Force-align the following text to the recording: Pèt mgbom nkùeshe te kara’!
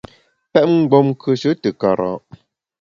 Pèt 0.51 0.65
mgbom 0.71 1.07
nkùeshe 1.13 1.51
te 1.61 1.69
kara’! 1.81 2.11